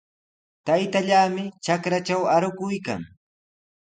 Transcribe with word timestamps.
Taytallaami 0.67 1.43
trakratraw 1.65 2.21
arukuykan. 2.35 3.01